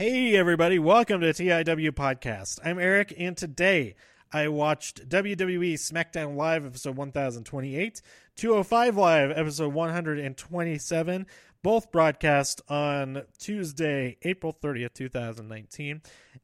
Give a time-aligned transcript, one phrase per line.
[0.00, 2.58] Hey, everybody, welcome to TIW Podcast.
[2.64, 3.96] I'm Eric, and today
[4.32, 8.00] I watched WWE SmackDown Live episode 1028,
[8.34, 11.26] 205 Live episode 127,
[11.62, 16.00] both broadcast on Tuesday, April 30th, 2019.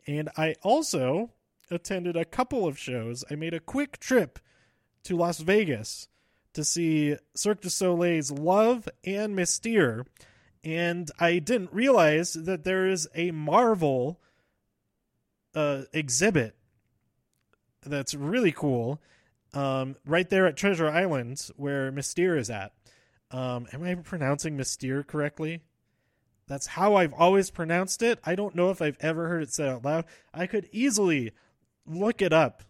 [0.07, 1.31] And I also
[1.71, 3.25] attended a couple of shows.
[3.31, 4.39] I made a quick trip
[5.05, 6.09] to Las Vegas
[6.53, 10.05] to see Cirque du Soleil's Love and Mystere
[10.65, 14.21] and I didn't realize that there is a Marvel
[15.55, 16.57] uh, exhibit
[17.85, 19.01] that's really cool
[19.55, 22.73] um, right there at Treasure Island where Mystere is at.
[23.31, 25.63] Um, am I pronouncing Mystere correctly?
[26.47, 28.21] That's how I've always pronounced it.
[28.25, 30.05] I don't know if I've ever heard it said out loud.
[30.33, 31.33] I could easily
[31.87, 32.63] look it up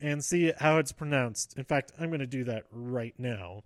[0.00, 1.56] and see how it's pronounced.
[1.58, 3.64] In fact, I'm going to do that right now.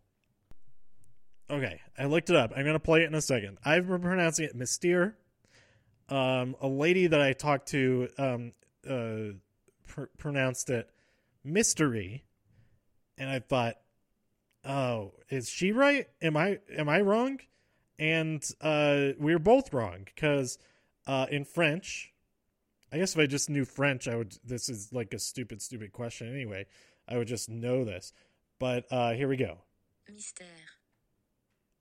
[1.53, 2.55] Okay, I looked it up.
[2.57, 3.59] I'm gonna play it in a second.
[3.63, 5.19] I've been pronouncing it Mystere.
[6.09, 8.53] Um, a lady that I talked to um,
[8.89, 9.35] uh,
[9.87, 10.89] pr- pronounced it
[11.45, 12.25] mystery,
[13.19, 13.75] and I thought,
[14.65, 16.09] oh, is she right?
[16.23, 17.39] Am I am I wrong?
[17.99, 20.59] And uh, we were both wrong because
[21.07, 22.15] uh, in French,
[22.91, 24.39] I guess if I just knew French, I would.
[24.43, 26.65] This is like a stupid, stupid question anyway.
[27.07, 28.15] I would just know this.
[28.59, 29.59] But uh, here we go.
[30.11, 30.82] Mystère.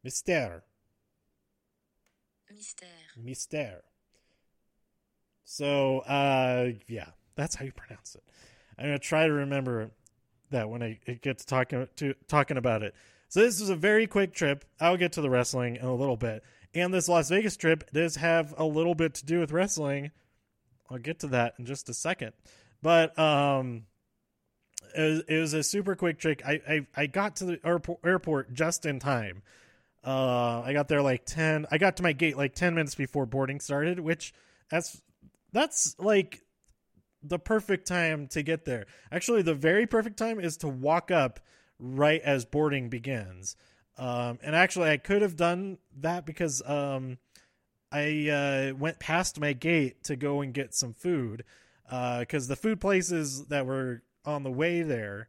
[0.06, 0.62] Mystère.
[2.52, 3.24] Mystère.
[3.24, 3.82] Mystère.
[5.46, 8.24] So, uh, yeah, that's how you pronounce it.
[8.78, 9.92] I'm gonna try to remember
[10.50, 12.96] that when I get to talking to talking about it.
[13.30, 14.66] So this is a very quick trip.
[14.80, 16.44] I'll get to the wrestling in a little bit,
[16.74, 20.12] and this Las Vegas trip does have a little bit to do with wrestling.
[20.90, 22.34] I'll get to that in just a second,
[22.82, 23.84] but um,
[24.98, 26.42] it was, it was a super quick trick.
[26.46, 29.44] I, I I got to the airport, airport just in time
[30.06, 31.66] uh, I got there like ten.
[31.72, 34.34] I got to my gate like ten minutes before boarding started, which
[34.70, 35.02] that's
[35.52, 36.42] that's like
[37.24, 38.88] the perfect time to get there.
[39.12, 41.40] Actually, the very perfect time is to walk up
[41.80, 43.56] right as boarding begins.
[43.98, 47.18] Um, and actually, I could have done that because um,
[47.92, 51.44] I uh, went past my gate to go and get some food
[51.84, 55.28] because uh, the food places that were on the way there,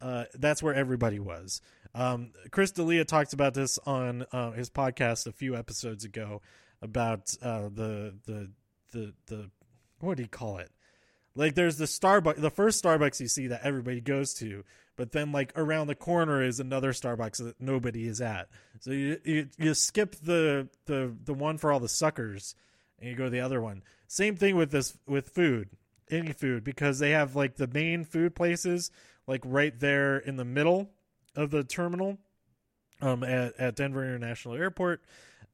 [0.00, 1.60] uh, that's where everybody was.
[1.94, 6.40] Um, Chris D'Elia talked about this on uh, his podcast a few episodes ago
[6.82, 8.50] about uh, the the
[8.92, 9.50] the the
[10.00, 10.70] what do you call it?
[11.34, 14.64] Like there's the Starbucks, the first Starbucks you see that everybody goes to,
[14.96, 18.48] but then like around the corner is another Starbucks that nobody is at.
[18.80, 22.54] So you you, you skip the the the one for all the suckers
[22.98, 23.82] and you go to the other one.
[24.06, 25.70] Same thing with this with food,
[26.10, 28.90] any food, because they have like the main food places
[29.26, 30.90] like right there in the middle
[31.36, 32.18] of the terminal
[33.00, 35.02] um, at, at Denver International Airport.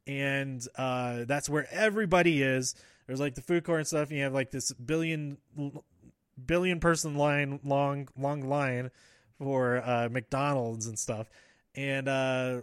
[0.06, 2.74] And uh, that's where everybody is.
[3.06, 4.08] There's like the food court and stuff.
[4.08, 5.38] And you have like this billion
[6.44, 8.90] billion person line long long line
[9.38, 11.28] for uh, McDonald's and stuff.
[11.74, 12.60] And uh,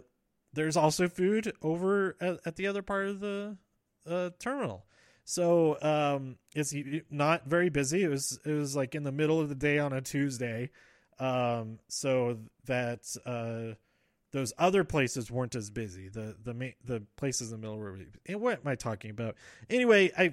[0.52, 3.56] there's also food over at, at, the other part of the
[4.08, 4.86] uh, terminal.
[5.24, 6.74] So um, it's
[7.10, 8.02] not very busy.
[8.02, 10.70] It was it was like in the middle of the day on a Tuesday,
[11.18, 13.74] um, so that uh,
[14.32, 16.08] those other places weren't as busy.
[16.08, 17.98] The the the places in the middle were.
[18.26, 19.36] And what am I talking about?
[19.70, 20.32] Anyway, I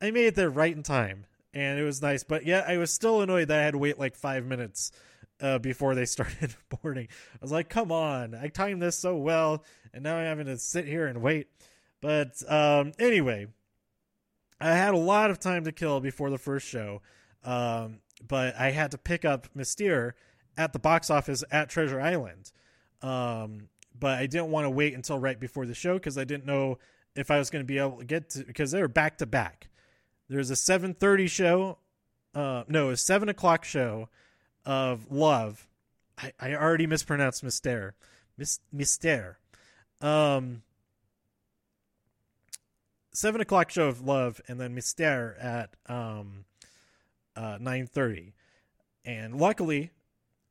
[0.00, 2.22] I made it there right in time, and it was nice.
[2.22, 4.92] But yeah, I was still annoyed that I had to wait like five minutes
[5.40, 7.08] uh, before they started boarding.
[7.34, 10.58] I was like, come on, I timed this so well, and now I'm having to
[10.58, 11.48] sit here and wait.
[12.00, 13.46] But um, anyway,
[14.60, 17.02] I had a lot of time to kill before the first show.
[17.44, 20.14] Um, but I had to pick up Mystere
[20.56, 22.52] at the box office at Treasure Island.
[23.02, 23.68] Um,
[23.98, 26.78] but I didn't want to wait until right before the show because I didn't know
[27.14, 29.26] if I was going to be able to get to because they were back to
[29.26, 29.68] back.
[30.28, 31.78] There's a 7:30 show,
[32.34, 34.08] uh, no, a seven o'clock show
[34.64, 35.68] of Love.
[36.18, 37.94] I, I already mispronounced Mystere,
[38.36, 39.38] Mis- Mystere.
[40.00, 40.62] Um,
[43.12, 46.44] seven o'clock show of Love, and then Mystere at um
[47.36, 48.32] uh, 9:30.
[49.04, 49.90] And luckily,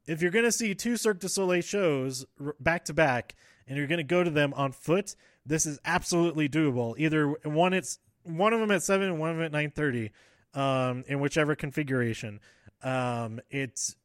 [0.08, 2.26] if you're going to see two Cirque du Soleil shows
[2.60, 3.36] back to back
[3.68, 5.16] and you're going to go to them on foot,
[5.46, 6.96] this is absolutely doable.
[6.98, 10.12] Either one it's one of them at 7 and one of them at 9:30
[10.54, 12.40] um, in whichever configuration.
[12.84, 13.96] Um, it's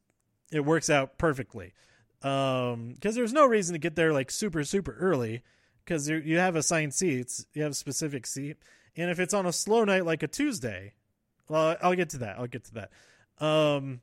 [0.51, 1.73] it works out perfectly.
[2.23, 5.41] Um, cuz there's no reason to get there like super super early
[5.85, 8.57] cuz you have assigned seats, you have a specific seat.
[8.95, 10.93] And if it's on a slow night like a Tuesday,
[11.47, 12.37] well, I'll get to that.
[12.37, 12.91] I'll get to that.
[13.45, 14.01] Um,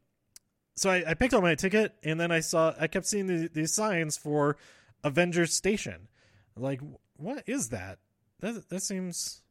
[0.77, 3.49] so I, I picked up my ticket, and then I saw I kept seeing the,
[3.53, 4.57] these signs for
[5.05, 6.09] Avengers Station.
[6.57, 6.81] Like,
[7.17, 7.99] what is that?
[8.41, 9.43] That that seems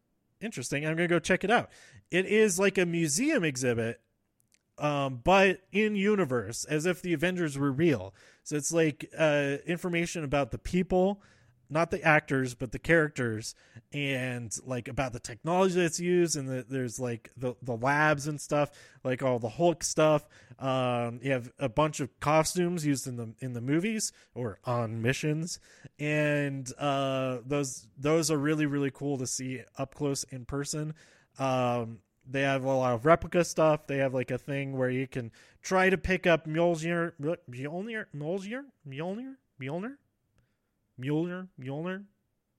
[0.42, 0.86] interesting.
[0.86, 1.70] I'm gonna go check it out.
[2.12, 4.00] It is like a museum exhibit,
[4.78, 8.14] um, but in universe, as if the Avengers were real.
[8.44, 11.22] So it's like uh, information about the people,
[11.70, 13.56] not the actors, but the characters,
[13.94, 16.36] and like about the technology that's used.
[16.36, 18.72] And the, there's like the the labs and stuff,
[19.04, 20.28] like all the Hulk stuff.
[20.60, 25.02] Um, you have a bunch of costumes used in the in the movies or on
[25.02, 25.60] missions,
[26.00, 30.94] and uh, those those are really really cool to see up close in person.
[31.40, 32.00] Um,
[32.30, 33.88] they have a lot of replica stuff.
[33.88, 35.32] They have like a thing where you can
[35.62, 39.96] try to pick up Mjolnir, Mjolnir, Mjolnir, Mjolnir, Mjolnir,
[41.00, 42.04] Mjolnir, Mjolnir.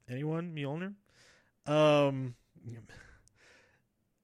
[0.09, 0.95] Anyone Mjolnir?
[1.67, 2.35] Um,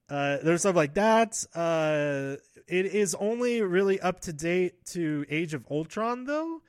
[0.09, 1.43] uh, there's stuff like that.
[1.53, 6.61] Uh, it is only really up to date to Age of Ultron, though.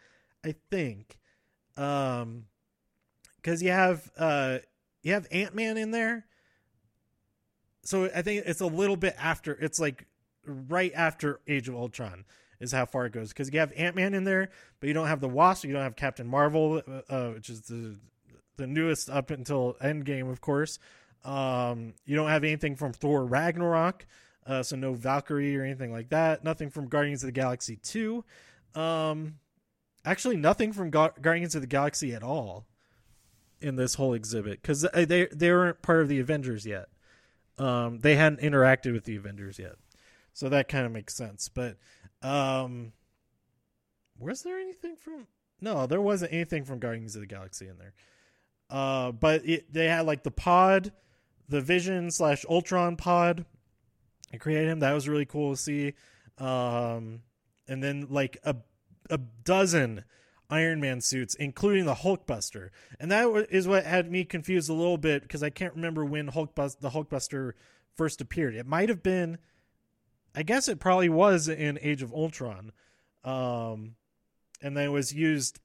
[0.45, 1.19] I think,
[1.77, 2.45] um,
[3.37, 4.59] because you have uh,
[5.03, 6.27] you have Ant Man in there
[7.87, 9.53] so I think it's a little bit after.
[9.53, 10.07] It's like
[10.45, 12.25] right after Age of Ultron
[12.61, 14.49] is how far it goes because you have Ant Man in there,
[14.81, 15.65] but you don't have the Wasp.
[15.65, 17.99] You don't have Captain Marvel, uh, uh, which is the
[18.57, 20.79] the newest up until Endgame, of course.
[21.25, 24.07] Um, you don't have anything from Thor Ragnarok,
[24.47, 26.45] uh, so no Valkyrie or anything like that.
[26.45, 28.25] Nothing from Guardians of the Galaxy two.
[28.75, 29.39] Um,
[30.05, 32.67] actually, nothing from Ga- Guardians of the Galaxy at all
[33.61, 36.87] in this whole exhibit because they they weren't part of the Avengers yet.
[37.59, 39.77] Um, they hadn't interacted with the Avengers yet,
[40.33, 41.49] so that kind of makes sense.
[41.49, 41.77] But
[42.27, 42.93] um,
[44.19, 45.27] was there anything from?
[45.61, 47.95] No, there wasn't anything from Guardians of the Galaxy in there.
[48.69, 50.93] Uh, but it, they had like the pod,
[51.49, 53.47] the Vision slash Ultron pod.
[54.33, 54.81] I created him.
[54.81, 55.95] That was really cool to see.
[56.39, 57.21] Um,
[57.69, 58.57] and then like a
[59.09, 60.05] a dozen
[60.51, 62.71] Iron Man suits, including the Hulkbuster,
[63.01, 66.31] and that is what had me confused a little bit because I can't remember when
[66.31, 67.53] Hulkbust the Hulkbuster
[67.95, 68.55] first appeared.
[68.55, 69.39] It might have been,
[70.37, 72.73] I guess it probably was in Age of Ultron,
[73.25, 73.97] um,
[74.63, 75.59] and then it was used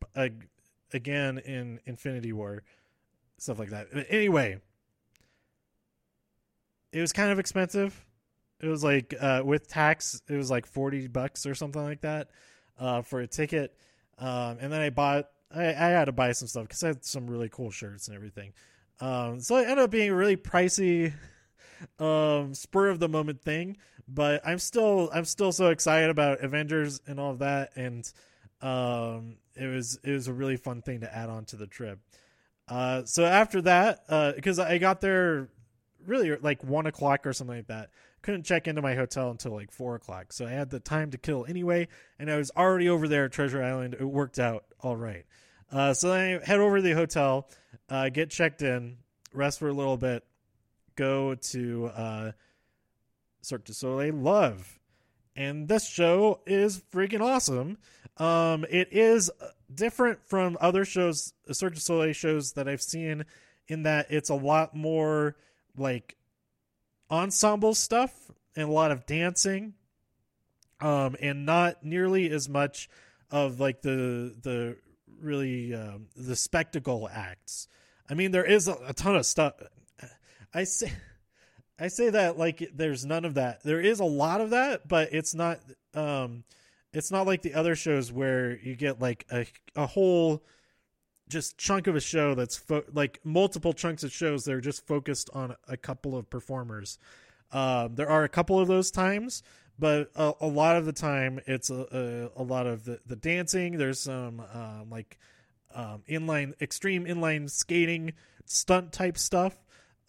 [0.93, 2.63] again in Infinity War,
[3.37, 3.87] stuff like that.
[3.93, 4.59] But anyway,
[6.93, 8.05] it was kind of expensive.
[8.61, 12.29] It was like uh, with tax, it was like forty bucks or something like that
[12.79, 13.75] uh, for a ticket
[14.21, 17.03] um, and then I bought, I, I had to buy some stuff because I had
[17.03, 18.53] some really cool shirts and everything.
[18.99, 21.11] Um, so it ended up being a really pricey,
[21.99, 23.77] um, spur of the moment thing.
[24.07, 28.11] But I'm still, I'm still so excited about Avengers and all of that, and
[28.61, 31.99] um, it was, it was a really fun thing to add on to the trip.
[32.67, 34.05] Uh, so after that,
[34.35, 35.49] because uh, I got there
[36.05, 37.89] really like one o'clock or something like that
[38.21, 40.33] couldn't check into my hotel until like four o'clock.
[40.33, 41.87] So I had the time to kill anyway,
[42.19, 43.95] and I was already over there at Treasure Island.
[43.99, 45.25] It worked out all right.
[45.71, 47.49] Uh, so I head over to the hotel,
[47.89, 48.97] uh, get checked in,
[49.33, 50.23] rest for a little bit,
[50.95, 52.31] go to uh,
[53.41, 54.79] Cirque du Soleil Love.
[55.35, 57.77] And this show is freaking awesome.
[58.17, 59.31] Um, it is
[59.73, 63.25] different from other shows, Cirque du Soleil shows that I've seen,
[63.67, 65.35] in that it's a lot more
[65.77, 66.17] like
[67.09, 69.73] ensemble stuff and a lot of dancing
[70.79, 72.89] um and not nearly as much
[73.29, 74.77] of like the the
[75.19, 77.67] really um, the spectacle acts
[78.09, 79.53] i mean there is a, a ton of stuff
[80.53, 80.91] i say
[81.79, 85.13] i say that like there's none of that there is a lot of that but
[85.13, 85.59] it's not
[85.93, 86.43] um
[86.93, 89.45] it's not like the other shows where you get like a
[89.75, 90.43] a whole
[91.31, 94.85] just chunk of a show that's fo- like multiple chunks of shows that are just
[94.85, 96.99] focused on a couple of performers.
[97.51, 99.41] Um, there are a couple of those times,
[99.79, 103.15] but a, a lot of the time it's a, a, a, lot of the, the
[103.15, 103.77] dancing.
[103.77, 105.17] There's some um, like
[105.73, 108.13] um, inline, extreme inline skating,
[108.45, 109.55] stunt type stuff,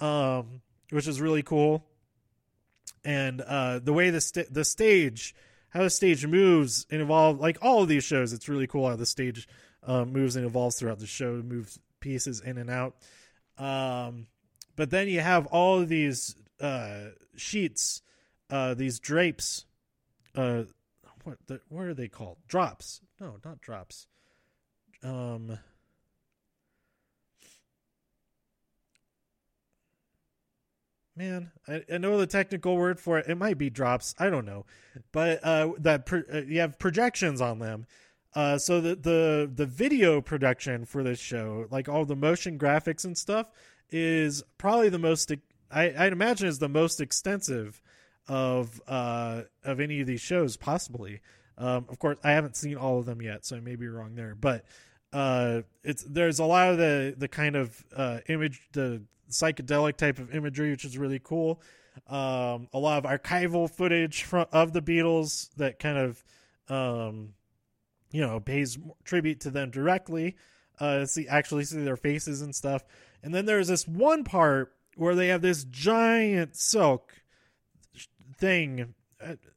[0.00, 1.84] um, which is really cool.
[3.04, 5.34] And uh, the way the st- the stage,
[5.70, 8.96] how the stage moves and evolves, like all of these shows, it's really cool how
[8.96, 9.48] the stage
[9.84, 12.96] um, moves and evolves throughout the show, moves pieces in and out.
[13.58, 14.26] Um,
[14.76, 18.02] but then you have all of these uh, sheets,
[18.50, 19.64] uh, these drapes.
[20.34, 20.64] Uh,
[21.24, 22.38] what the, what are they called?
[22.48, 23.00] Drops?
[23.20, 24.06] No, not drops.
[25.02, 25.58] Um.
[31.14, 33.26] Man, I, I know the technical word for it.
[33.28, 34.14] It might be drops.
[34.18, 34.64] I don't know,
[35.12, 37.86] but uh, that pro- uh, you have projections on them,
[38.34, 43.04] uh, so the, the the video production for this show, like all the motion graphics
[43.04, 43.50] and stuff,
[43.90, 45.30] is probably the most
[45.70, 47.82] I, I'd imagine is the most extensive
[48.28, 51.20] of uh, of any of these shows, possibly.
[51.58, 54.14] Um, of course, I haven't seen all of them yet, so I may be wrong
[54.14, 54.34] there.
[54.34, 54.64] But
[55.12, 59.02] uh, it's there's a lot of the the kind of uh, image the
[59.32, 61.60] psychedelic type of imagery, which is really cool.
[62.08, 66.24] Um, a lot of archival footage from of the Beatles that kind of,
[66.68, 67.34] um,
[68.10, 70.36] you know, pays tribute to them directly.
[70.80, 72.82] Uh, see, actually see their faces and stuff.
[73.22, 77.12] And then there's this one part where they have this giant silk
[78.36, 78.94] thing.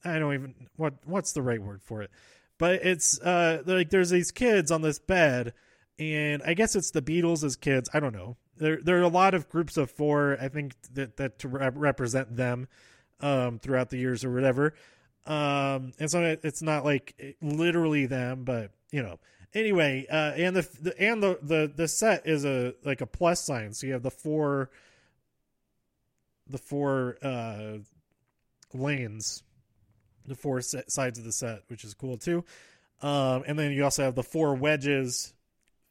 [0.03, 2.11] I don't even what what's the right word for it,
[2.59, 5.53] but it's uh like there's these kids on this bed,
[5.97, 7.89] and I guess it's the Beatles as kids.
[7.93, 8.37] I don't know.
[8.57, 10.37] There there are a lot of groups of four.
[10.39, 12.67] I think that that to re- represent them
[13.21, 14.73] um throughout the years or whatever.
[15.25, 19.19] Um, and so it, it's not like literally them, but you know.
[19.53, 23.41] Anyway, uh, and the, the and the, the the set is a like a plus
[23.41, 23.73] sign.
[23.73, 24.69] So you have the four
[26.47, 27.77] the four uh
[28.73, 29.43] lanes
[30.27, 32.43] the four sides of the set, which is cool too.
[33.01, 35.33] Um, and then you also have the four wedges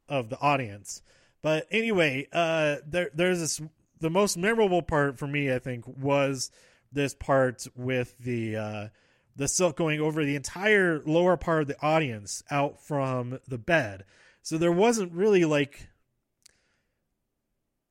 [0.09, 1.03] of the audience.
[1.43, 3.61] But anyway, uh, there there's this
[4.01, 6.51] the most memorable part for me, I think, was
[6.93, 8.89] this part with the uh,
[9.37, 14.05] the silk going over the entire lower part of the audience out from the bed.
[14.43, 15.89] So there wasn't really like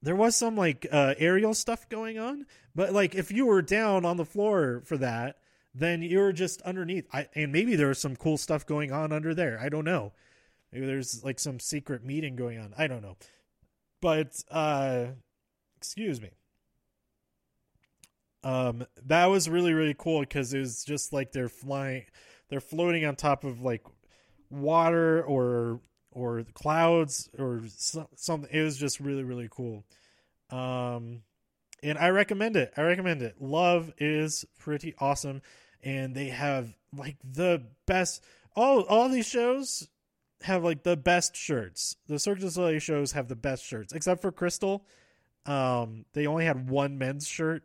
[0.01, 4.05] there was some like uh, aerial stuff going on, but like if you were down
[4.05, 5.37] on the floor for that,
[5.73, 7.07] then you were just underneath.
[7.13, 9.59] I, and maybe there's some cool stuff going on under there.
[9.59, 10.11] I don't know.
[10.73, 12.73] Maybe there's like some secret meeting going on.
[12.77, 13.15] I don't know.
[14.01, 15.07] But uh
[15.77, 16.31] excuse me.
[18.43, 22.05] Um that was really really cool because it was just like they're flying
[22.49, 23.83] they're floating on top of like
[24.49, 25.79] water or
[26.11, 27.61] or clouds or
[28.15, 29.85] something it was just really really cool.
[30.49, 31.21] Um
[31.83, 32.73] and I recommend it.
[32.77, 33.35] I recommend it.
[33.39, 35.43] Love is pretty awesome
[35.83, 38.23] and they have like the best
[38.55, 39.87] all all these shows
[40.43, 41.95] have like the best shirts.
[42.07, 44.85] The Cirque du Soleil shows have the best shirts, except for Crystal.
[45.45, 47.63] Um, they only had one men's shirt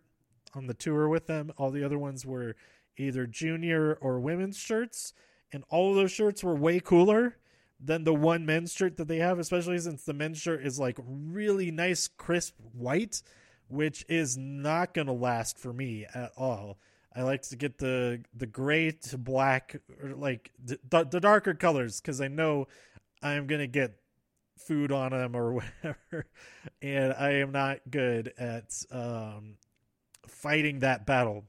[0.54, 1.52] on the tour with them.
[1.56, 2.56] All the other ones were
[2.97, 5.12] either junior or women's shirts,
[5.52, 7.37] and all of those shirts were way cooler
[7.80, 10.99] than the one men's shirt that they have, especially since the men's shirt is like
[11.04, 13.23] really nice, crisp white,
[13.68, 16.78] which is not gonna last for me at all.
[17.18, 20.78] I like to get the the gray to black, or like the,
[21.10, 22.68] the darker colors, because I know
[23.20, 23.96] I'm gonna get
[24.56, 26.26] food on them or whatever,
[26.80, 29.56] and I am not good at um,
[30.28, 31.44] fighting that battle.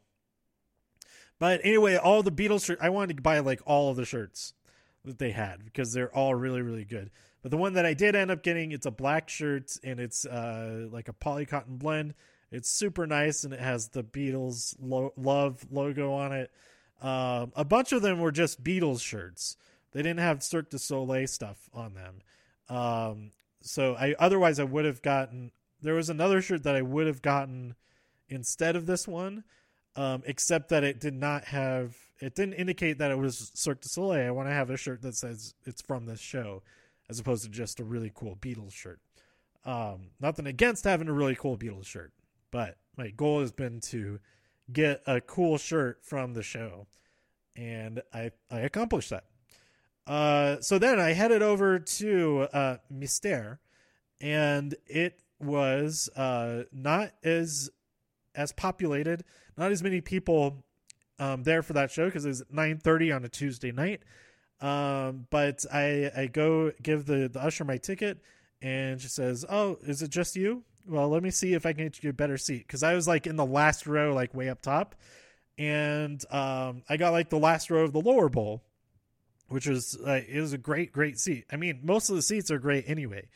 [1.38, 4.54] But anyway, all the Beatles shirts, I wanted to buy like all of the shirts
[5.06, 7.12] that they had because they're all really really good.
[7.44, 10.26] But the one that I did end up getting, it's a black shirt and it's
[10.26, 12.16] uh, like a poly cotton blend
[12.52, 16.52] it's super nice and it has the Beatles lo- love logo on it.
[17.02, 19.56] Um, a bunch of them were just Beatles shirts.
[19.92, 22.22] They didn't have Cirque du Soleil stuff on them.
[22.70, 25.52] Um, so I otherwise I would have gotten.
[25.82, 27.76] There was another shirt that I would have gotten
[28.28, 29.44] instead of this one,
[29.96, 31.96] um, except that it did not have.
[32.20, 34.28] It didn't indicate that it was Cirque du Soleil.
[34.28, 36.64] I want to have a shirt that says it's from this show,
[37.10, 39.00] as opposed to just a really cool Beatles shirt.
[39.66, 42.12] Um, nothing against having a really cool Beatles shirt.
[42.52, 44.20] But my goal has been to
[44.72, 46.88] get a cool shirt from the show,
[47.56, 49.26] and I I accomplished that.
[50.08, 53.60] Uh, so then I headed over to uh, Mystère,
[54.20, 57.70] and it was uh, not as
[58.36, 59.24] as populated,
[59.58, 60.64] not as many people
[61.20, 64.02] um, there for that show because it was nine thirty on a Tuesday night.
[64.62, 68.20] Um, but I I go give the the usher my ticket,
[68.62, 71.86] and she says, "Oh, is it just you?" Well, let me see if I can
[71.86, 74.50] get you a better seat because I was like in the last row, like way
[74.50, 74.96] up top,
[75.58, 78.64] and um, I got like the last row of the lower bowl,
[79.48, 81.46] which was it was a great, great seat.
[81.52, 83.28] I mean, most of the seats are great anyway.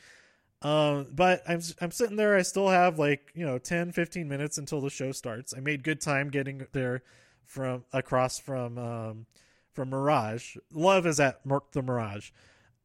[0.62, 2.36] Um, but I'm I'm sitting there.
[2.36, 5.54] I still have like you know 10, 15 minutes until the show starts.
[5.56, 7.02] I made good time getting there
[7.44, 9.26] from across from um,
[9.72, 10.56] from Mirage.
[10.72, 12.30] Love is at the Mirage,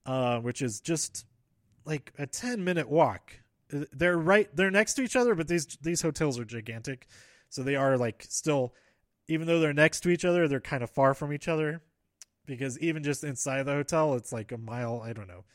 [0.06, 1.26] uh, which is just
[1.86, 6.02] like a 10 minute walk they're right they're next to each other but these these
[6.02, 7.08] hotels are gigantic.
[7.50, 8.74] So they are like still
[9.28, 11.82] even though they're next to each other they're kind of far from each other.
[12.46, 15.46] Because even just inside the hotel it's like a mile i don't know.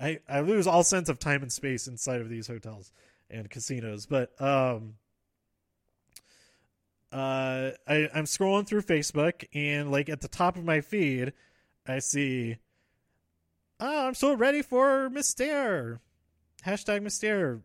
[0.00, 2.92] I i lose all sense of time and space inside of these hotels
[3.30, 4.06] and casinos.
[4.06, 4.94] But um
[7.14, 11.32] uh i i'm scrolling through facebook and like at the top of my feed
[11.86, 12.56] i see
[13.78, 16.00] oh, i'm so ready for Mystère
[16.64, 17.60] hashtag Mystère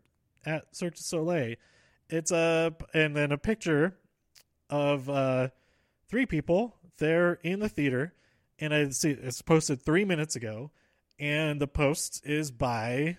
[0.45, 1.55] at Cirque du Soleil.
[2.09, 3.97] It's a and then a picture
[4.69, 5.49] of uh,
[6.07, 6.75] three people.
[6.97, 8.13] They're in the theater,
[8.59, 10.71] and I see it's posted three minutes ago,
[11.19, 13.17] and the post is by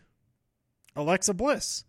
[0.96, 1.84] Alexa Bliss,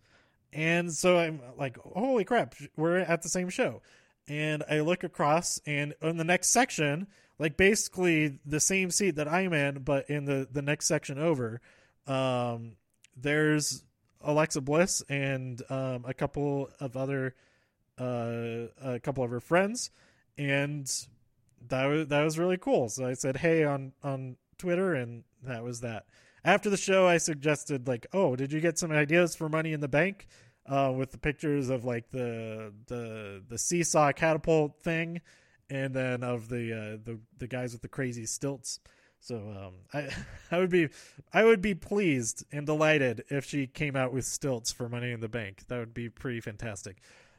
[0.54, 3.82] And so I'm like, holy crap, we're at the same show.
[4.28, 7.08] And I look across, and in the next section,
[7.40, 11.60] like basically the same seat that I'm in, but in the the next section over,
[12.08, 12.74] um,
[13.16, 13.84] there's
[14.24, 17.36] Alexa Bliss and um, a couple of other,
[18.00, 19.92] uh, a couple of her friends,
[20.38, 20.90] and
[21.68, 22.90] that was that was really cool.
[22.90, 26.06] So I said hey on on Twitter, and that was that.
[26.44, 29.80] After the show, I suggested like, oh, did you get some ideas for Money in
[29.80, 30.28] the Bank?
[30.66, 35.22] Uh, with the pictures of like the the the seesaw catapult thing,
[35.70, 38.80] and then of the uh, the the guys with the crazy stilts.
[39.22, 40.10] So um, I
[40.52, 40.90] I would be
[41.32, 45.22] I would be pleased and delighted if she came out with stilts for Money in
[45.22, 45.68] the Bank.
[45.68, 46.98] That would be pretty fantastic.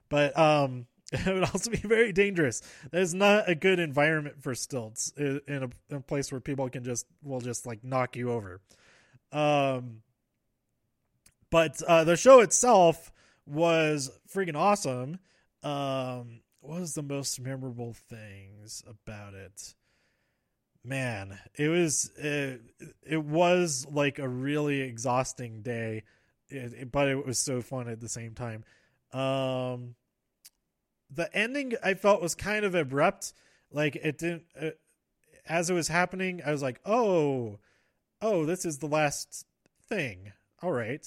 [0.09, 2.63] But um, it would also be very dangerous.
[2.91, 5.51] There's not a good environment for stilts in a,
[5.91, 8.61] in a place where people can just will just like knock you over.
[9.33, 10.03] Um,
[11.51, 13.13] but uh, the show itself
[13.47, 15.19] was freaking awesome.
[15.63, 19.75] Um, what was the most memorable things about it?
[20.85, 22.61] Man, it was it,
[23.07, 26.03] it was like a really exhausting day,
[26.49, 28.65] it, it, but it was so fun at the same time.
[29.13, 29.95] Um,
[31.09, 33.33] the ending I felt was kind of abrupt.
[33.71, 34.45] Like it didn't.
[34.61, 34.71] Uh,
[35.47, 37.59] as it was happening, I was like, "Oh,
[38.21, 39.47] oh, this is the last
[39.89, 41.07] thing." All right,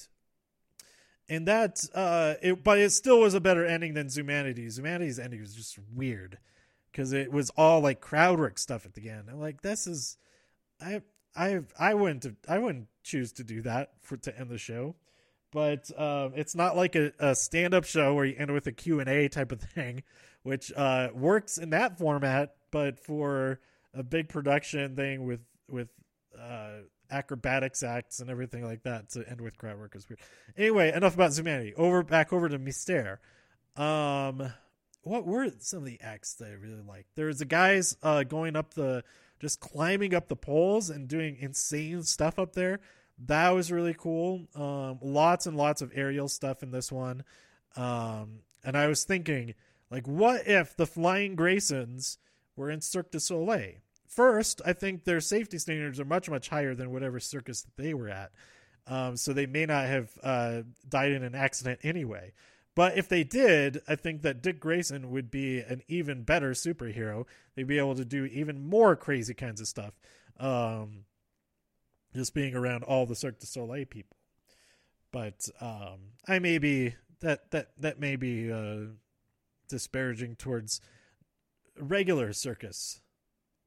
[1.28, 4.80] and that, uh, it, but it still was a better ending than Zumanity's.
[4.80, 6.38] Zumanity's ending was just weird
[6.96, 9.30] because it was all like crowd work stuff at the end.
[9.30, 10.18] I'm like, this is,
[10.82, 11.02] I,
[11.36, 14.96] I, I wouldn't, I wouldn't choose to do that for to end the show
[15.56, 19.30] but um, it's not like a, a stand-up show where you end with a q&a
[19.30, 20.04] type of thing
[20.44, 23.60] which uh, works in that format but for
[23.94, 25.88] a big production thing with with
[26.38, 30.20] uh, acrobatics acts and everything like that to end with crowd work is weird
[30.58, 33.18] anyway enough about zumanity over back over to Mystère.
[33.78, 34.52] um
[35.06, 38.56] what were some of the acts that i really liked there's the guys uh, going
[38.56, 39.04] up the
[39.40, 42.80] just climbing up the poles and doing insane stuff up there
[43.18, 44.48] that was really cool.
[44.56, 47.24] Um, lots and lots of aerial stuff in this one.
[47.76, 49.54] Um, and I was thinking,
[49.90, 52.18] like, what if the Flying Graysons
[52.56, 53.76] were in Cirque du Soleil?
[54.08, 57.94] First, I think their safety standards are much, much higher than whatever circus that they
[57.94, 58.32] were at.
[58.88, 62.34] Um, so they may not have uh, died in an accident anyway.
[62.76, 67.26] But if they did, I think that Dick Grayson would be an even better superhero.
[67.56, 69.94] They'd be able to do even more crazy kinds of stuff.
[70.38, 71.06] Um,
[72.14, 74.18] just being around all the Cirque du Soleil people.
[75.12, 78.92] But um, I may be that that that may be uh,
[79.70, 80.82] disparaging towards
[81.80, 83.02] regular circus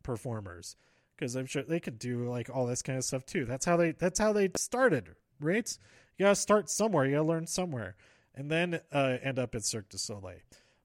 [0.02, 0.76] performers
[1.16, 3.44] because I'm sure they could do like all this kind of stuff too.
[3.44, 5.08] That's how they that's how they started,
[5.40, 5.78] right?
[6.16, 7.06] You gotta start somewhere.
[7.06, 7.96] You gotta learn somewhere,
[8.38, 10.38] and then uh, end up at Cirque du Soleil.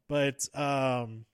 [0.10, 1.26] But um,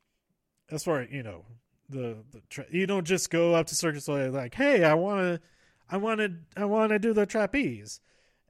[0.69, 1.45] as far you know,
[1.88, 4.93] the, the tra- you don't just go up to Cirque du Soleil like, hey, I
[4.93, 5.41] want to
[5.89, 8.01] I wanted I want to do the trapeze.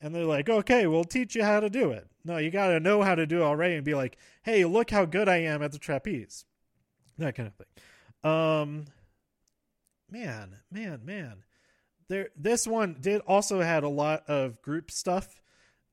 [0.01, 2.07] And they're like, okay, we'll teach you how to do it.
[2.23, 4.89] No, you got to know how to do it already and be like, hey, look
[4.89, 6.45] how good I am at the trapeze.
[7.17, 8.31] That kind of thing.
[8.31, 8.85] Um,
[10.09, 11.43] man, man, man.
[12.07, 15.41] There, this one did also had a lot of group stuff.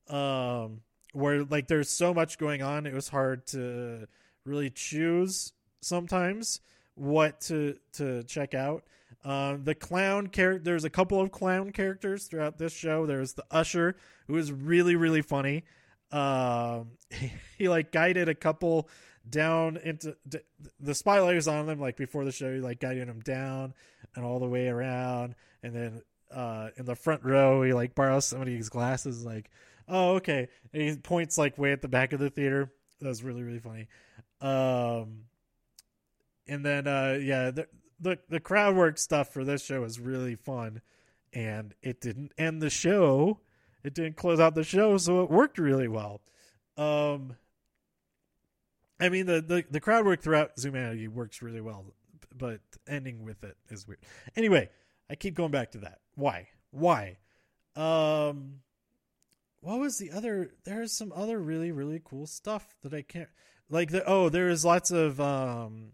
[0.07, 0.81] Um,
[1.13, 4.07] where like there's so much going on, it was hard to
[4.45, 6.61] really choose sometimes
[6.95, 8.83] what to to check out.
[9.23, 13.05] Uh, the clown character, there's a couple of clown characters throughout this show.
[13.05, 13.95] There's the usher,
[14.27, 15.63] who is really, really funny.
[16.11, 18.89] Um, he, he, like guided a couple
[19.29, 20.39] down into d-
[20.79, 22.53] the spotlight was on them like before the show.
[22.53, 23.73] He like guided them down
[24.15, 28.25] and all the way around, and then uh, in the front row, he like borrows
[28.25, 29.25] somebody's glasses.
[29.25, 29.49] Like,
[29.87, 32.71] oh okay, and he points like way at the back of the theater.
[32.99, 33.87] That was really, really funny.
[34.41, 35.25] Um,
[36.47, 37.67] and then uh, yeah, there,
[37.99, 40.81] the the crowd work stuff for this show is really fun,
[41.33, 43.39] and it didn't end the show.
[43.83, 46.21] It didn't close out the show, so it worked really well.
[46.77, 47.35] Um,
[48.99, 51.85] I mean the the, the crowd work throughout Zumanity works really well,
[52.35, 53.99] but ending with it is weird.
[54.35, 54.69] Anyway,
[55.09, 55.99] I keep going back to that.
[56.15, 56.49] Why?
[56.71, 57.17] Why?
[57.75, 58.59] Um,
[59.61, 60.51] what was the other?
[60.63, 63.29] There's some other really really cool stuff that I can't
[63.69, 63.91] like.
[63.91, 65.91] The oh, there is lots of um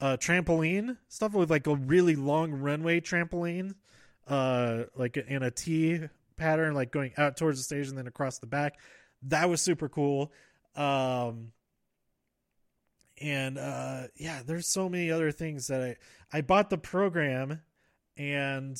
[0.00, 3.74] uh, trampoline stuff with like a really long runway trampoline,
[4.28, 6.00] uh, like in a T
[6.36, 8.78] pattern, like going out towards the stage and then across the back.
[9.22, 10.32] That was super cool.
[10.74, 11.52] Um,
[13.20, 15.96] and uh, yeah, there's so many other things that I
[16.38, 17.62] I bought the program
[18.16, 18.76] and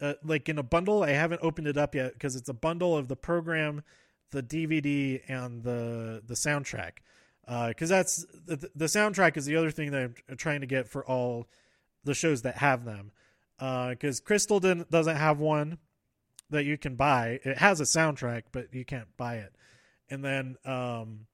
[0.00, 1.02] uh, like in a bundle.
[1.02, 3.82] I haven't opened it up yet because it's a bundle of the program
[4.30, 6.98] the DVD and the the soundtrack
[7.68, 10.88] because uh, that's the, the soundtrack is the other thing that I'm trying to get
[10.88, 11.48] for all
[12.04, 13.10] the shows that have them
[13.58, 15.78] because uh, Crystal didn't, doesn't have one
[16.48, 17.40] that you can buy.
[17.44, 19.54] It has a soundtrack, but you can't buy it.
[20.08, 21.26] And then um,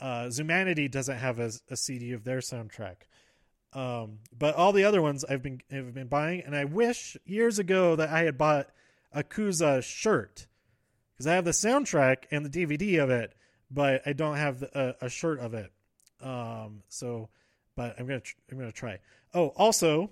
[0.00, 2.96] uh, Zumanity doesn't have a, a, CD of their soundtrack.
[3.72, 7.58] Um, but all the other ones I've been have been buying, and I wish years
[7.58, 8.68] ago that I had bought
[9.12, 10.46] a Kooza shirt
[11.12, 13.34] because I have the soundtrack and the DVD of it,
[13.70, 15.70] but I don't have the, a, shirt of it.
[16.22, 17.28] Um, so,
[17.76, 19.00] but I'm gonna tr- I'm gonna try.
[19.34, 20.10] Oh, also,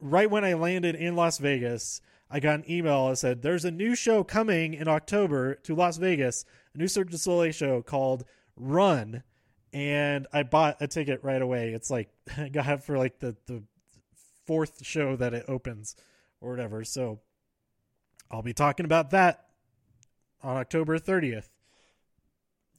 [0.00, 3.70] right when I landed in Las Vegas, I got an email that said there's a
[3.70, 8.24] new show coming in October to Las Vegas, a new Cirque du Soleil show called
[8.56, 9.22] Run,
[9.74, 11.74] and I bought a ticket right away.
[11.74, 12.08] It's like
[12.38, 13.62] I got it for like the the
[14.46, 15.96] fourth show that it opens
[16.40, 16.84] or whatever.
[16.84, 17.20] So
[18.30, 19.48] I'll be talking about that
[20.42, 21.48] on October 30th.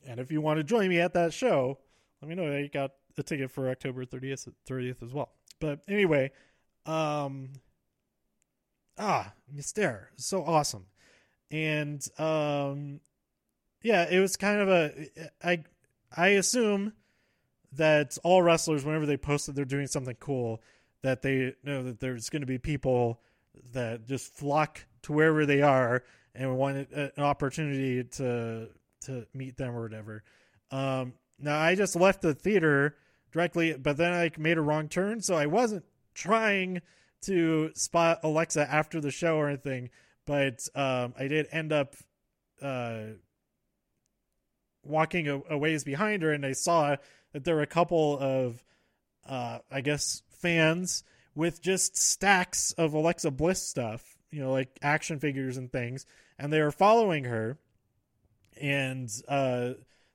[0.07, 1.79] And if you want to join me at that show,
[2.21, 2.49] let me know.
[2.49, 5.31] that You got a ticket for October 30th 30th as well.
[5.59, 6.31] But anyway,
[6.85, 7.49] um
[8.97, 10.85] ah, Mystère, so awesome.
[11.51, 13.01] And um
[13.81, 15.09] yeah, it was kind of a
[15.43, 15.63] I
[16.15, 16.93] I assume
[17.73, 20.61] that all wrestlers whenever they post that they're doing something cool
[21.05, 23.21] that they know that there's going to be people
[23.73, 28.67] that just flock to wherever they are and want an opportunity to
[29.01, 30.23] to meet them or whatever.
[30.71, 32.95] Um, now I just left the theater
[33.31, 36.81] directly, but then I made a wrong turn, so I wasn't trying
[37.21, 39.91] to spot Alexa after the show or anything,
[40.25, 41.95] but um, I did end up
[42.63, 43.01] uh,
[44.85, 46.95] walking a, a, ways behind her, and I saw
[47.33, 48.63] that there were a couple of,
[49.27, 55.19] uh, I guess, fans with just stacks of Alexa Bliss stuff, you know, like action
[55.19, 56.05] figures and things,
[56.39, 57.57] and they were following her,
[58.61, 59.71] and uh,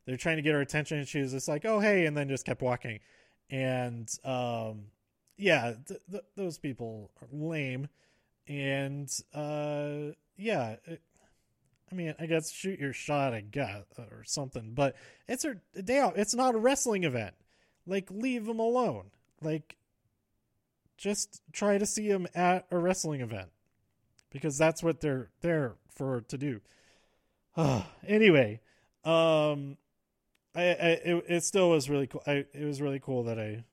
[0.06, 2.28] they're trying to get her attention, and she was just like, "Oh, hey," and then
[2.28, 3.00] just kept walking,
[3.50, 4.85] and um,
[5.37, 7.88] yeah, th- th- those people are lame,
[8.48, 11.02] and uh, yeah, it,
[11.90, 14.72] I mean, I guess shoot your shot, I guess, or something.
[14.74, 14.96] But
[15.29, 16.16] it's a day out.
[16.16, 17.35] It's not a wrestling event.
[17.87, 19.11] Like, leave them alone.
[19.42, 19.76] Like,
[20.96, 23.48] just try to see them at a wrestling event
[24.31, 26.61] because that's what they're there for to do.
[28.07, 28.61] anyway,
[29.05, 29.76] um,
[30.55, 32.22] I, I it, it still was really cool.
[32.26, 33.64] I it was really cool that I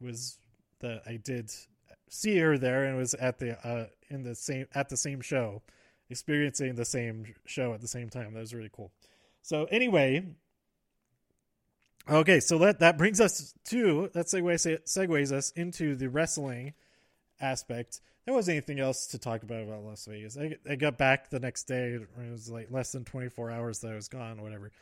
[0.00, 0.38] was
[0.80, 1.50] that I did
[2.08, 5.62] see her there and was at the uh in the same at the same show,
[6.10, 8.34] experiencing the same show at the same time.
[8.34, 8.92] That was really cool.
[9.42, 10.24] So anyway,
[12.08, 16.74] okay, so that that brings us to that segue segues us into the wrestling
[17.40, 18.00] aspect.
[18.24, 20.36] There wasn't anything else to talk about about Las Vegas.
[20.36, 21.92] I, I got back the next day.
[21.92, 24.72] It was like less than 24 hours that I was gone, whatever.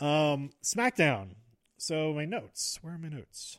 [0.00, 1.34] Um, SmackDown.
[1.78, 2.78] So my notes.
[2.80, 3.58] Where are my notes?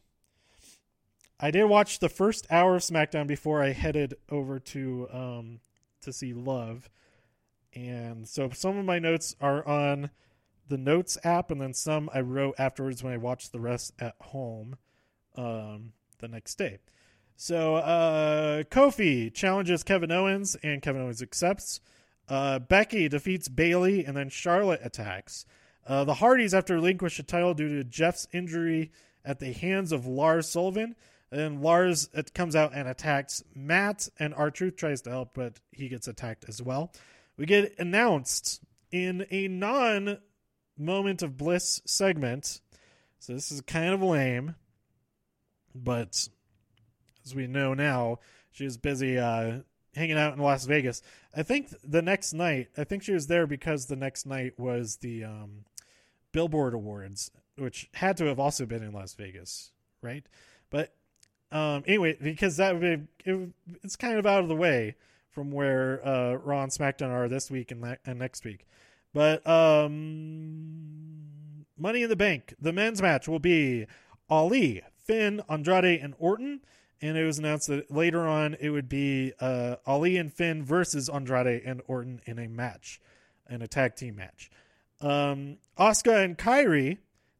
[1.39, 5.60] I did watch the first hour of SmackDown before I headed over to um,
[6.01, 6.89] to see Love,
[7.73, 10.10] and so some of my notes are on
[10.67, 14.15] the Notes app, and then some I wrote afterwards when I watched the rest at
[14.19, 14.77] home
[15.36, 16.80] um, the next day.
[17.36, 21.80] So uh, Kofi challenges Kevin Owens, and Kevin Owens accepts.
[22.27, 25.45] Uh, Becky defeats Bayley, and then Charlotte attacks.
[25.88, 28.91] Uh, the Hardys have to relinquish the title due to Jeff's injury
[29.23, 30.95] at the hands of Lars Sullivan.
[31.32, 36.08] And Lars comes out and attacks Matt, and R-Truth tries to help, but he gets
[36.08, 36.91] attacked as well.
[37.38, 40.17] We get announced in a non
[40.78, 42.62] moment of bliss segment.
[43.19, 44.56] So this is kind of lame,
[45.73, 46.28] but
[47.26, 48.19] as we know now,
[48.52, 49.60] she was busy uh,
[49.95, 51.02] hanging out in Las Vegas.
[51.36, 54.97] I think the next night, I think she was there because the next night was
[54.97, 55.65] the um,
[56.32, 59.71] Billboard Awards, which had to have also been in Las Vegas,
[60.02, 60.26] right?
[60.69, 60.93] But
[61.52, 63.50] um, anyway, because that would be it,
[63.84, 64.95] it's kind of out of the way
[65.31, 68.65] from where uh, Raw and SmackDown are this week and, le- and next week.
[69.13, 71.05] But um,
[71.77, 73.85] Money in the Bank, the men's match will be
[74.29, 76.61] Ali, Finn, Andrade, and Orton.
[77.01, 81.09] And it was announced that later on it would be uh, Ali and Finn versus
[81.09, 82.99] Andrade and Orton in a match,
[83.49, 84.49] in a tag team match.
[84.99, 86.97] Um, Asuka and Kairi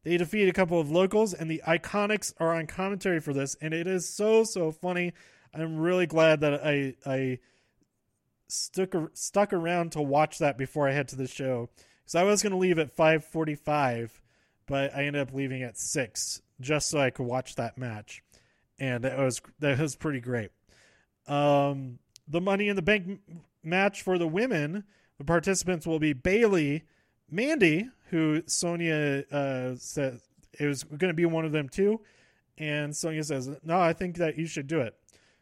[0.08, 3.74] they defeat a couple of locals, and the Iconics are on commentary for this, and
[3.74, 5.12] it is so so funny.
[5.52, 7.38] I'm really glad that I I
[8.48, 11.68] stuck stuck around to watch that before I head to the show
[12.00, 14.20] because I was going to leave at 5:45,
[14.66, 18.22] but I ended up leaving at six just so I could watch that match,
[18.78, 20.50] and that was that was pretty great.
[21.26, 23.20] Um, the Money in the Bank
[23.62, 24.84] match for the women
[25.18, 26.84] The participants will be Bayley,
[27.30, 30.20] Mandy, who Sonya uh, said
[30.58, 32.00] it was going to be one of them too,
[32.56, 34.94] and Sonya says, "No, I think that you should do it."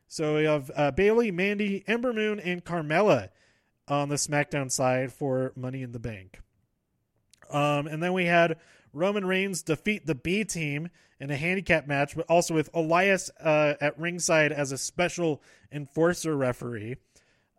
[0.08, 3.30] So we have uh, Bayley, Mandy, Ember Moon, and Carmella
[3.88, 6.40] on the SmackDown side for Money in the Bank.
[7.50, 8.58] Um, and then we had
[8.92, 10.88] Roman Reigns defeat the B team
[11.20, 15.42] in a handicap match, but also with Elias uh, at ringside as a special
[15.72, 16.96] enforcer referee.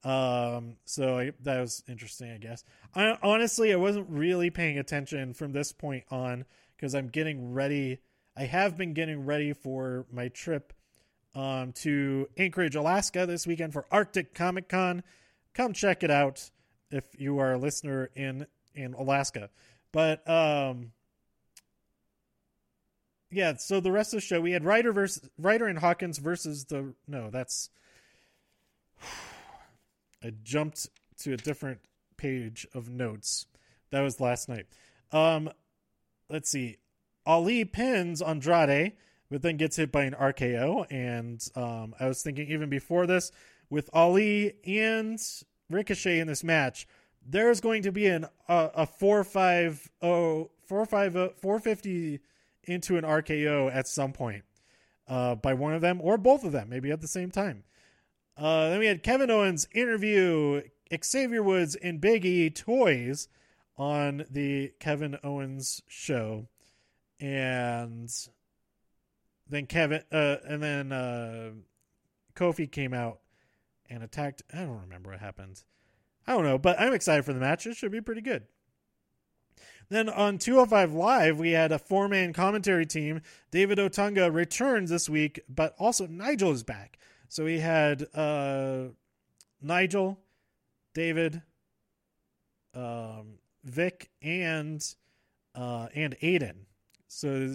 [0.04, 2.64] Um, so I, that was interesting, I guess.
[2.96, 8.00] I, honestly, I wasn't really paying attention from this point on because I'm getting ready.
[8.36, 10.74] I have been getting ready for my trip
[11.36, 15.04] um, to Anchorage, Alaska this weekend for Arctic Comic Con.
[15.54, 16.50] Come check it out
[16.92, 19.50] if you are a listener in in Alaska.
[19.92, 20.92] But um,
[23.32, 26.66] yeah, so the rest of the show we had Ryder versus Ryder and Hawkins versus
[26.66, 27.70] the no, that's
[30.24, 31.80] I jumped to a different
[32.18, 33.46] page of notes.
[33.92, 34.66] That was last night.
[35.12, 35.50] Um,
[36.30, 36.78] let's see.
[37.26, 38.94] Ali pins Andrade,
[39.30, 40.86] but then gets hit by an RKO.
[40.90, 43.32] And um, I was thinking even before this,
[43.70, 45.20] with Ali and
[45.70, 46.88] Ricochet in this match,
[47.26, 52.20] there's going to be an uh, a four five oh four five oh, four fifty
[52.64, 54.44] into an RKO at some point
[55.08, 57.64] uh, by one of them or both of them, maybe at the same time.
[58.38, 60.62] Uh, then we had Kevin Owens interview
[61.04, 63.28] Xavier Woods and Big E toys
[63.78, 66.48] on the Kevin Owens show,
[67.20, 68.12] and
[69.50, 71.52] then Kevin, uh, and then uh,
[72.36, 73.20] Kofi came out
[73.90, 74.44] and attacked.
[74.54, 75.64] I don't remember what happened.
[76.26, 77.66] I don't know, but I'm excited for the match.
[77.66, 78.44] It should be pretty good.
[79.90, 83.22] Then on 205 Live, we had a four man commentary team.
[83.52, 87.00] David Otunga returns this week, but also Nigel is back.
[87.30, 88.90] So we had uh,
[89.62, 90.20] Nigel,
[90.94, 91.42] David,
[92.74, 94.84] um, Vic, and
[95.56, 96.66] uh, and Aiden.
[97.08, 97.50] So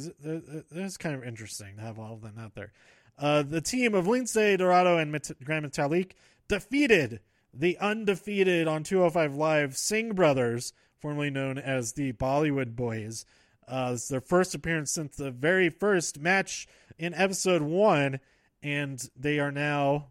[0.70, 2.72] it's kind of interesting to have all of them out there.
[3.18, 5.12] Uh, the team of Lince Dorado and
[5.44, 6.12] Gran Metalik
[6.48, 7.20] defeated
[7.52, 13.26] the undefeated on 205 Live Singh Brothers, formerly known as the Bollywood Boys.
[13.68, 16.66] Uh, it's their first appearance since the very first match
[16.98, 18.20] in episode one,
[18.62, 20.08] and they are now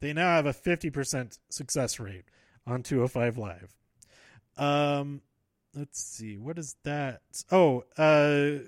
[0.00, 2.24] they now have a 50% success rate
[2.66, 3.74] on 205 Live.
[4.56, 5.22] Um,
[5.74, 7.22] let's see, what is that?
[7.50, 8.62] Oh, uh,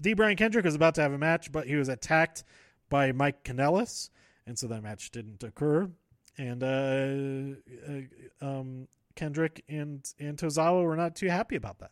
[0.00, 0.14] D.
[0.14, 2.44] Brian Kendrick was about to have a match, but he was attacked
[2.88, 4.10] by Mike Kanellis,
[4.46, 5.90] and so that match didn't occur
[6.38, 7.56] and uh,
[7.88, 11.90] uh, um, Kendrick and and Tozawa were not too happy about that.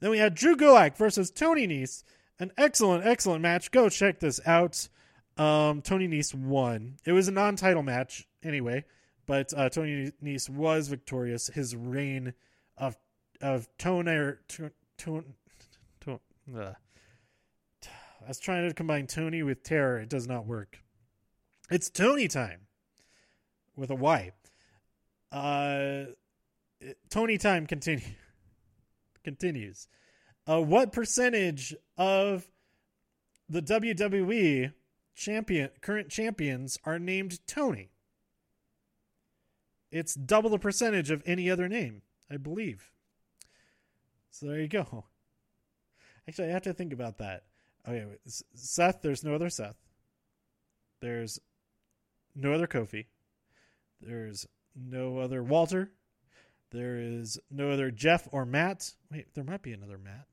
[0.00, 2.04] Then we had Drew Gulak versus Tony Nese,
[2.38, 3.70] an excellent, excellent match.
[3.70, 4.88] Go check this out.
[5.36, 6.96] Um, Tony Nese won.
[7.04, 8.84] It was a non-title match anyway,
[9.26, 11.48] but uh, Tony Nese was victorious.
[11.48, 12.34] His reign
[13.40, 15.34] of toner tone, tone,
[16.00, 16.20] tone
[16.56, 16.72] uh.
[18.24, 19.98] I was trying to combine Tony with terror.
[19.98, 20.78] It does not work.
[21.70, 22.60] It's Tony time
[23.76, 24.32] with a Y.
[25.30, 26.04] Uh,
[27.10, 28.04] Tony time continue
[29.24, 29.88] continues.
[30.46, 32.46] Uh, what percentage of
[33.48, 34.72] the WWE
[35.14, 37.90] champion current champions are named Tony?
[39.90, 42.90] It's double the percentage of any other name, I believe.
[44.34, 45.04] So there you go.
[46.28, 47.44] Actually, I have to think about that.
[47.86, 49.00] Okay, Seth.
[49.00, 49.76] There's no other Seth.
[51.00, 51.38] There's
[52.34, 53.06] no other Kofi.
[54.00, 54.44] There's
[54.74, 55.92] no other Walter.
[56.72, 58.94] There is no other Jeff or Matt.
[59.08, 60.26] Wait, there might be another Matt.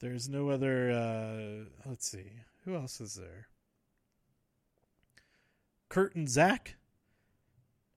[0.00, 0.90] There's no other.
[0.90, 2.32] Uh, let's see.
[2.66, 3.46] Who else is there?
[5.88, 6.74] Kurt and Zach.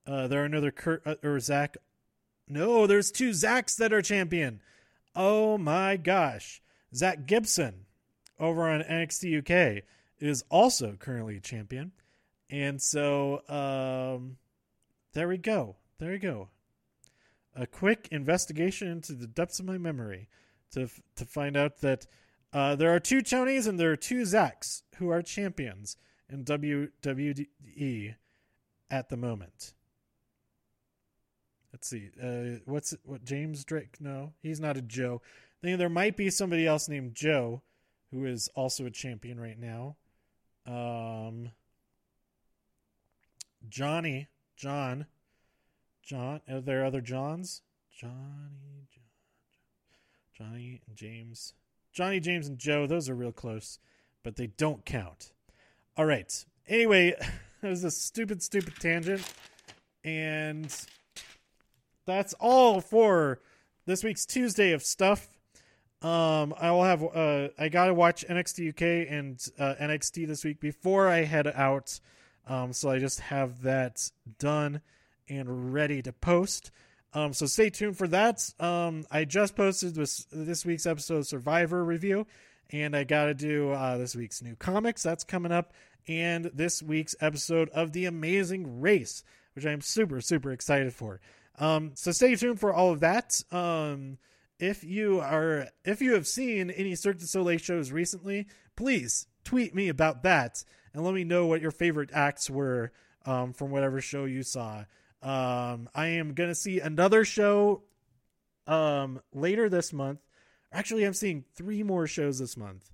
[0.08, 1.76] Uh, there are another Kurt uh, or Zach.
[2.48, 4.62] No, there's two Zachs that are champion.
[5.16, 6.62] Oh my gosh.
[6.94, 7.86] Zack Gibson
[8.40, 9.84] over on NXT UK
[10.20, 11.92] is also currently champion.
[12.50, 14.38] And so um,
[15.14, 15.78] there we go.
[15.98, 16.50] There we go.
[17.56, 20.28] A quick investigation into the depths of my memory
[20.72, 22.06] to to find out that
[22.52, 25.98] uh, there are two Tonys and there are two Zachs who are champions
[26.30, 28.16] in WWE
[28.92, 29.75] at the moment.
[31.76, 32.10] Let's see.
[32.24, 33.98] Uh, what's what James Drake?
[34.00, 35.22] No, he's not a Joe.
[35.62, 37.64] I think there might be somebody else named Joe
[38.14, 39.98] who is also a champion right now.
[40.66, 41.52] Um,
[43.68, 45.06] Johnny, John,
[46.02, 46.40] John.
[46.50, 47.62] Are there other Johns?
[47.94, 51.56] Johnny, John, Johnny, and James,
[51.92, 52.88] Johnny, James, and Joe.
[52.88, 53.80] Those are real close,
[54.24, 55.34] but they don't count.
[55.98, 56.46] All right.
[56.70, 57.16] Anyway,
[57.62, 59.30] it was a stupid, stupid tangent.
[60.06, 60.74] And
[62.06, 63.40] that's all for
[63.86, 65.28] this week's Tuesday of stuff.
[66.02, 70.60] Um, I will have uh, I gotta watch NXT UK and uh, NXT this week
[70.60, 72.00] before I head out.
[72.48, 74.82] Um, so I just have that done
[75.28, 76.72] and ready to post.
[77.14, 78.48] Um, so stay tuned for that.
[78.60, 82.28] Um, I just posted this this week's episode of Survivor review,
[82.72, 85.02] and I got to do uh, this week's new comics.
[85.02, 85.74] That's coming up,
[86.08, 91.20] and this week's episode of The Amazing Race, which I'm super super excited for.
[91.58, 93.42] Um, so stay tuned for all of that.
[93.52, 94.18] Um,
[94.60, 99.76] if you are if you have seen any Cirque du Soleil shows recently, please tweet
[99.76, 100.64] me about that
[100.94, 102.92] and let me know what your favorite acts were
[103.26, 104.86] um, from whatever show you saw.
[105.22, 107.84] Um, I am gonna see another show
[108.68, 110.20] um, later this month.
[110.72, 112.92] Actually, I'm seeing three more shows this month.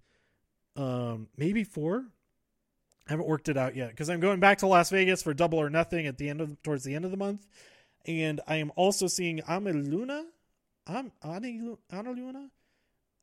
[0.75, 2.05] Um, maybe four.
[3.07, 5.59] I haven't worked it out yet because I'm going back to Las Vegas for Double
[5.59, 7.45] or Nothing at the end of towards the end of the month,
[8.05, 10.23] and I am also seeing Amaluna.
[10.87, 12.49] I'm Luna.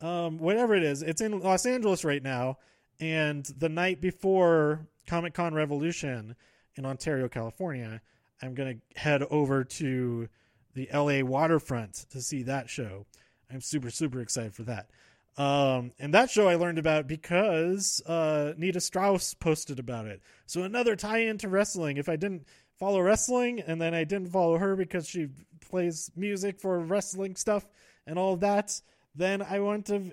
[0.01, 2.57] Um, whatever it is, it's in Los Angeles right now,
[2.99, 6.35] and the night before Comic Con Revolution
[6.75, 8.01] in Ontario, California,
[8.41, 10.29] I'm gonna head over to
[10.73, 13.05] the LA waterfront to see that show.
[13.51, 14.89] I'm super super excited for that.
[15.37, 20.21] Um, and that show I learned about because uh, Nita Strauss posted about it.
[20.45, 21.95] So another tie into wrestling.
[21.95, 22.45] If I didn't
[22.79, 25.27] follow wrestling and then I didn't follow her because she
[25.69, 27.67] plays music for wrestling stuff
[28.07, 28.81] and all that,
[29.15, 30.11] then I wouldn't have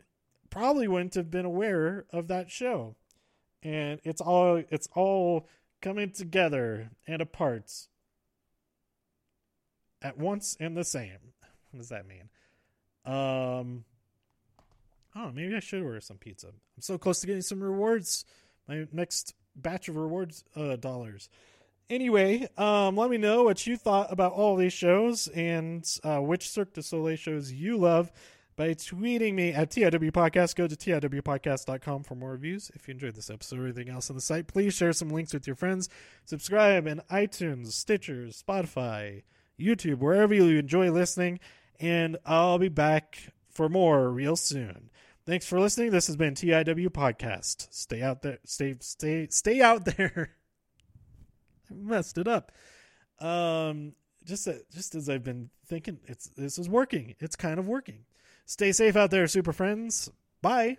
[0.51, 2.97] probably wouldn't have been aware of that show.
[3.63, 5.49] And it's all it's all
[5.81, 7.73] coming together and apart
[10.03, 11.19] at once and the same.
[11.73, 12.31] What does that mean?
[13.05, 13.85] Um,
[15.15, 16.47] oh, maybe I should order some pizza.
[16.47, 18.25] I'm so close to getting some rewards.
[18.67, 21.29] My next batch of rewards uh, dollars.
[21.89, 26.49] Anyway, um, let me know what you thought about all these shows and uh, which
[26.51, 28.11] Cirque du Soleil shows you love
[28.57, 30.57] by tweeting me at TIW Podcast.
[30.57, 32.73] Go to TIWpodcast.com for more reviews.
[32.75, 35.33] If you enjoyed this episode or anything else on the site, please share some links
[35.33, 35.89] with your friends.
[36.25, 39.23] Subscribe in iTunes, Stitchers, Spotify,
[39.61, 41.39] YouTube, wherever you enjoy listening.
[41.79, 44.91] And I'll be back for more real soon.
[45.25, 45.91] Thanks for listening.
[45.91, 47.69] This has been TIW Podcast.
[47.71, 48.39] Stay out there.
[48.45, 50.31] Stay, stay, stay out there.
[51.71, 52.53] I messed it up.
[53.21, 57.15] Um, just, just as I've been thinking, it's this is working.
[57.21, 58.05] It's kind of working.
[58.45, 60.11] Stay safe out there, super friends.
[60.43, 60.79] Bye.